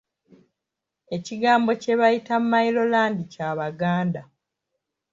Ekigambo 1.15 1.71
kye 1.81 1.93
bayita 1.99 2.35
Mailo 2.51 2.83
land 2.93 3.17
kya 3.33 3.49
Baganda. 3.59 4.21